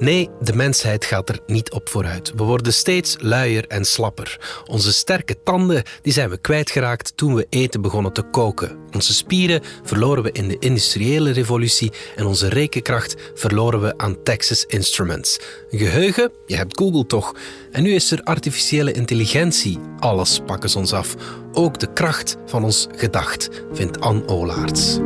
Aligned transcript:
Nee, 0.00 0.28
de 0.40 0.54
mensheid 0.54 1.04
gaat 1.04 1.28
er 1.28 1.38
niet 1.46 1.70
op 1.70 1.88
vooruit. 1.88 2.32
We 2.36 2.42
worden 2.42 2.72
steeds 2.72 3.16
luier 3.18 3.66
en 3.66 3.84
slapper. 3.84 4.40
Onze 4.66 4.92
sterke 4.92 5.42
tanden 5.44 5.82
die 6.02 6.12
zijn 6.12 6.30
we 6.30 6.38
kwijtgeraakt 6.38 7.16
toen 7.16 7.34
we 7.34 7.46
eten 7.48 7.80
begonnen 7.80 8.12
te 8.12 8.22
koken. 8.22 8.78
Onze 8.92 9.14
spieren 9.14 9.62
verloren 9.82 10.22
we 10.22 10.32
in 10.32 10.48
de 10.48 10.58
industriële 10.58 11.30
revolutie 11.30 11.92
en 12.16 12.26
onze 12.26 12.48
rekenkracht 12.48 13.14
verloren 13.34 13.80
we 13.80 13.98
aan 13.98 14.22
Texas 14.22 14.64
Instruments. 14.66 15.40
Geheugen? 15.70 16.30
Je 16.46 16.56
hebt 16.56 16.78
Google 16.78 17.06
toch? 17.06 17.34
En 17.72 17.82
nu 17.82 17.94
is 17.94 18.10
er 18.10 18.22
artificiële 18.22 18.92
intelligentie. 18.92 19.78
Alles 19.98 20.40
pakken 20.46 20.70
ze 20.70 20.78
ons 20.78 20.92
af. 20.92 21.14
Ook 21.52 21.78
de 21.78 21.92
kracht 21.92 22.36
van 22.46 22.64
ons 22.64 22.86
gedacht, 22.96 23.48
vindt 23.72 24.00
Anne 24.00 24.28
Olaerts. 24.28 24.98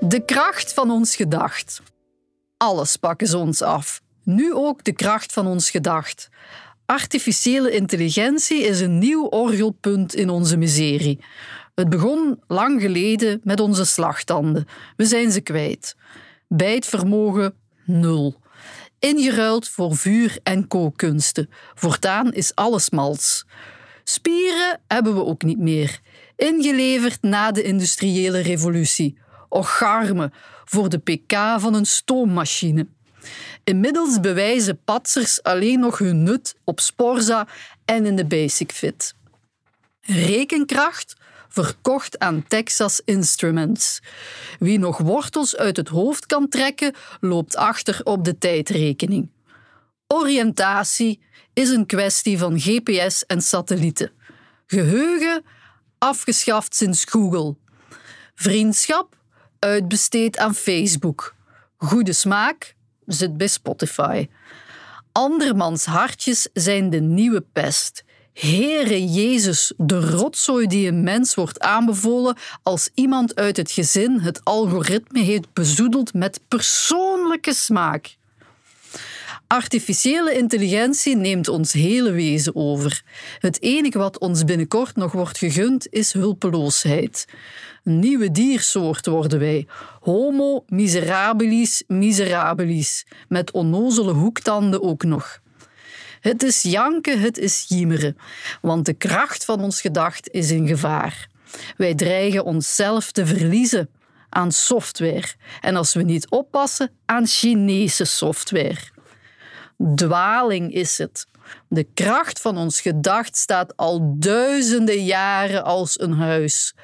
De 0.00 0.22
kracht 0.24 0.72
van 0.72 0.90
ons 0.90 1.16
gedacht. 1.16 1.82
Alles 2.56 2.96
pakken 2.96 3.26
ze 3.26 3.38
ons 3.38 3.62
af. 3.62 4.02
Nu 4.24 4.54
ook 4.54 4.84
de 4.84 4.92
kracht 4.92 5.32
van 5.32 5.46
ons 5.46 5.70
gedacht. 5.70 6.28
Artificiële 6.86 7.70
intelligentie 7.70 8.62
is 8.62 8.80
een 8.80 8.98
nieuw 8.98 9.24
orgelpunt 9.24 10.14
in 10.14 10.28
onze 10.28 10.56
miserie. 10.56 11.24
Het 11.74 11.88
begon 11.88 12.40
lang 12.46 12.80
geleden 12.80 13.40
met 13.44 13.60
onze 13.60 13.84
slagtanden. 13.84 14.66
We 14.96 15.04
zijn 15.04 15.32
ze 15.32 15.40
kwijt. 15.40 15.96
Bijtvermogen 16.48 17.54
nul. 17.84 18.40
Ingeruild 18.98 19.68
voor 19.68 19.96
vuur- 19.96 20.38
en 20.42 20.68
kookkunsten. 20.68 21.50
Voortaan 21.74 22.32
is 22.32 22.54
alles 22.54 22.90
mals. 22.90 23.46
Spieren 24.04 24.80
hebben 24.86 25.14
we 25.14 25.24
ook 25.24 25.42
niet 25.42 25.58
meer. 25.58 26.00
Ingeleverd 26.36 27.22
na 27.22 27.52
de 27.52 27.62
industriële 27.62 28.40
revolutie 28.40 29.18
ocharme 29.48 30.32
voor 30.64 30.88
de 30.88 30.98
pk 30.98 31.32
van 31.56 31.74
een 31.74 31.86
stoommachine. 31.86 32.86
Inmiddels 33.64 34.20
bewijzen 34.20 34.80
patsers 34.84 35.42
alleen 35.42 35.80
nog 35.80 35.98
hun 35.98 36.22
nut 36.22 36.56
op 36.64 36.80
Sporza 36.80 37.46
en 37.84 38.06
in 38.06 38.16
de 38.16 38.26
Basic 38.26 38.72
Fit. 38.72 39.14
Rekenkracht 40.00 41.16
verkocht 41.48 42.18
aan 42.18 42.44
Texas 42.48 43.00
Instruments. 43.04 44.00
Wie 44.58 44.78
nog 44.78 44.98
wortels 44.98 45.56
uit 45.56 45.76
het 45.76 45.88
hoofd 45.88 46.26
kan 46.26 46.48
trekken, 46.48 46.94
loopt 47.20 47.56
achter 47.56 48.00
op 48.04 48.24
de 48.24 48.38
tijdrekening. 48.38 49.30
Oriëntatie 50.06 51.20
is 51.52 51.70
een 51.70 51.86
kwestie 51.86 52.38
van 52.38 52.58
GPS 52.60 53.26
en 53.26 53.42
satellieten. 53.42 54.12
Geheugen 54.66 55.44
afgeschaft 55.98 56.74
sinds 56.74 57.04
Google. 57.04 57.56
Vriendschap 58.34 59.16
uitbesteed 59.58 60.38
aan 60.38 60.54
Facebook. 60.54 61.34
Goede 61.76 62.12
smaak 62.12 62.74
zit 63.06 63.36
bij 63.36 63.46
Spotify. 63.46 64.28
Andermans 65.12 65.84
hartjes 65.84 66.48
zijn 66.52 66.90
de 66.90 67.00
nieuwe 67.00 67.44
pest. 67.52 68.04
Heere 68.32 69.04
Jezus, 69.04 69.72
de 69.76 70.00
rotzooi 70.10 70.66
die 70.66 70.88
een 70.88 71.02
mens 71.02 71.34
wordt 71.34 71.60
aanbevolen 71.60 72.36
als 72.62 72.90
iemand 72.94 73.34
uit 73.34 73.56
het 73.56 73.70
gezin 73.70 74.18
het 74.18 74.44
algoritme 74.44 75.20
heeft 75.20 75.52
bezoedeld 75.52 76.14
met 76.14 76.40
persoonlijke 76.48 77.54
smaak. 77.54 78.17
Artificiële 79.48 80.34
intelligentie 80.34 81.16
neemt 81.16 81.48
ons 81.48 81.72
hele 81.72 82.10
wezen 82.10 82.56
over. 82.56 83.02
Het 83.38 83.62
enige 83.62 83.98
wat 83.98 84.18
ons 84.18 84.44
binnenkort 84.44 84.96
nog 84.96 85.12
wordt 85.12 85.38
gegund 85.38 85.86
is 85.90 86.12
hulpeloosheid. 86.12 87.24
Een 87.84 87.98
nieuwe 87.98 88.30
diersoort 88.30 89.06
worden 89.06 89.38
wij. 89.38 89.66
Homo 90.00 90.64
miserabilis 90.66 91.82
miserabilis. 91.86 93.06
Met 93.28 93.50
onnozele 93.50 94.12
hoektanden 94.12 94.82
ook 94.82 95.04
nog. 95.04 95.40
Het 96.20 96.42
is 96.42 96.62
janken, 96.62 97.20
het 97.20 97.38
is 97.38 97.64
jiemeren. 97.68 98.16
Want 98.60 98.86
de 98.86 98.94
kracht 98.94 99.44
van 99.44 99.60
ons 99.60 99.80
gedacht 99.80 100.30
is 100.30 100.50
in 100.50 100.66
gevaar. 100.66 101.28
Wij 101.76 101.94
dreigen 101.94 102.44
onszelf 102.44 103.12
te 103.12 103.26
verliezen 103.26 103.88
aan 104.28 104.52
software. 104.52 105.28
En 105.60 105.76
als 105.76 105.94
we 105.94 106.02
niet 106.02 106.28
oppassen, 106.30 106.90
aan 107.04 107.26
Chinese 107.26 108.04
software. 108.04 108.96
Dwaling 109.94 110.72
is 110.72 110.98
het. 110.98 111.26
De 111.68 111.84
kracht 111.94 112.40
van 112.40 112.56
ons 112.56 112.80
gedacht 112.80 113.36
staat 113.36 113.76
al 113.76 114.14
duizenden 114.18 115.04
jaren 115.04 115.64
als 115.64 116.00
een 116.00 116.12
huis. 116.12 116.74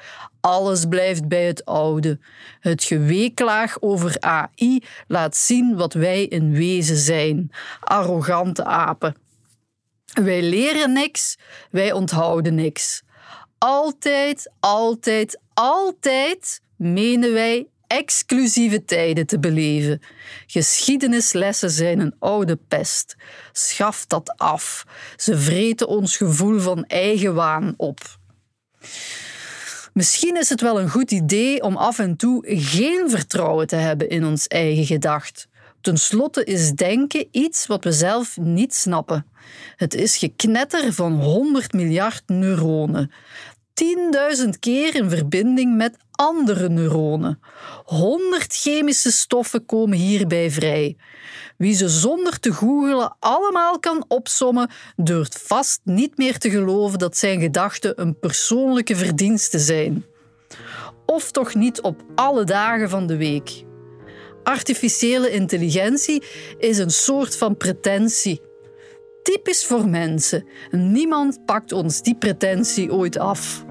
Alles 0.41 0.85
blijft 0.85 1.27
bij 1.27 1.45
het 1.45 1.65
oude. 1.65 2.19
Het 2.59 2.83
geweeklaag 2.83 3.81
over 3.81 4.15
AI 4.19 4.83
laat 5.07 5.35
zien 5.35 5.75
wat 5.75 5.93
wij 5.93 6.23
in 6.23 6.51
wezen 6.51 6.97
zijn: 6.97 7.51
arrogante 7.79 8.63
apen. 8.63 9.15
Wij 10.13 10.41
leren 10.41 10.93
niks, 10.93 11.37
wij 11.71 11.91
onthouden 11.91 12.55
niks. 12.55 13.03
Altijd, 13.57 14.51
altijd, 14.59 15.39
altijd 15.53 16.61
menen 16.75 17.33
wij 17.33 17.67
exclusieve 17.97 18.85
tijden 18.85 19.27
te 19.27 19.39
beleven. 19.39 20.01
Geschiedenislessen 20.47 21.71
zijn 21.71 21.99
een 21.99 22.15
oude 22.19 22.59
pest. 22.67 23.15
Schaf 23.51 24.05
dat 24.05 24.33
af. 24.37 24.85
Ze 25.15 25.37
vreten 25.37 25.87
ons 25.87 26.17
gevoel 26.17 26.59
van 26.59 26.85
eigenwaan 26.85 27.73
op. 27.77 27.99
Misschien 29.93 30.37
is 30.37 30.49
het 30.49 30.61
wel 30.61 30.79
een 30.79 30.89
goed 30.89 31.11
idee 31.11 31.63
om 31.63 31.75
af 31.75 31.99
en 31.99 32.15
toe 32.15 32.43
geen 32.47 33.09
vertrouwen 33.09 33.67
te 33.67 33.75
hebben 33.75 34.09
in 34.09 34.25
ons 34.25 34.47
eigen 34.47 34.85
gedacht. 34.85 35.47
Ten 35.81 35.97
slotte 35.97 36.43
is 36.43 36.71
denken 36.71 37.27
iets 37.31 37.67
wat 37.67 37.83
we 37.83 37.91
zelf 37.91 38.37
niet 38.37 38.73
snappen. 38.73 39.25
Het 39.75 39.93
is 39.93 40.17
geknetter 40.17 40.93
van 40.93 41.21
100 41.21 41.73
miljard 41.73 42.23
neuronen. 42.27 43.11
10.000 44.43 44.49
keer 44.59 44.95
in 44.95 45.09
verbinding 45.09 45.75
met 45.75 45.97
andere 46.11 46.69
neuronen. 46.69 47.39
100 47.83 48.53
chemische 48.53 49.11
stoffen 49.11 49.65
komen 49.65 49.97
hierbij 49.97 50.51
vrij. 50.51 50.97
Wie 51.57 51.73
ze 51.73 51.89
zonder 51.89 52.39
te 52.39 52.53
googelen 52.53 53.15
allemaal 53.19 53.79
kan 53.79 54.05
opsommen, 54.07 54.69
durft 54.95 55.41
vast 55.45 55.79
niet 55.83 56.17
meer 56.17 56.37
te 56.37 56.49
geloven 56.49 56.99
dat 56.99 57.17
zijn 57.17 57.41
gedachten 57.41 58.01
een 58.01 58.19
persoonlijke 58.19 58.95
verdienste 58.95 59.59
zijn. 59.59 60.05
Of 61.05 61.31
toch 61.31 61.53
niet 61.53 61.81
op 61.81 62.03
alle 62.15 62.43
dagen 62.43 62.89
van 62.89 63.07
de 63.07 63.17
week. 63.17 63.63
Artificiële 64.43 65.29
intelligentie 65.29 66.23
is 66.57 66.77
een 66.77 66.91
soort 66.91 67.37
van 67.37 67.57
pretentie. 67.57 68.41
Typisch 69.25 69.65
voor 69.65 69.89
mensen. 69.89 70.45
Niemand 70.71 71.45
pakt 71.45 71.71
ons 71.71 72.01
die 72.01 72.15
pretentie 72.15 72.93
ooit 72.93 73.17
af. 73.17 73.65